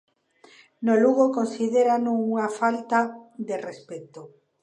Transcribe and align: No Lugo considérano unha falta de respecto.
No 0.85 0.93
Lugo 1.03 1.25
considérano 1.37 2.11
unha 2.27 2.47
falta 2.59 2.99
de 3.47 3.55
respecto. 3.67 4.21